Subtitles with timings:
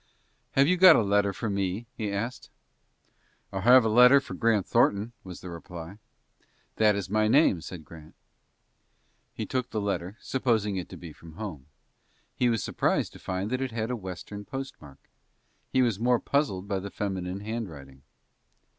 [0.53, 2.49] "Have you got a letter for me?" he asked.
[3.51, 5.99] "I have a letter for Grant Thornton," was the reply.
[6.77, 8.15] "That is my name," said Grant.
[9.35, 11.67] He took the letter, supposing it to be from home.
[12.33, 15.07] He was surprised to find that it had a Western postmark.
[15.69, 18.01] He was more puzzled by the feminine handwriting.